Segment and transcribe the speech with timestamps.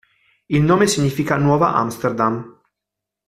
[0.49, 2.59] Il nome significa "nuova Amsterdam".